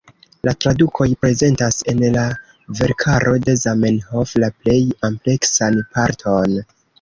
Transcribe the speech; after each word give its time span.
La 0.47 0.51
tradukoj 0.63 1.05
prezentas 1.25 1.77
en 1.93 2.01
la 2.15 2.23
verkaro 2.79 3.35
de 3.49 3.55
Zamenhof 3.65 4.33
la 4.45 4.51
plej 4.63 4.79
ampleksan 5.11 5.79
parton. 5.99 6.59